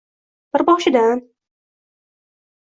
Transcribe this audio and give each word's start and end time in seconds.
Bir 0.55 0.63
boshidan. 0.69 1.23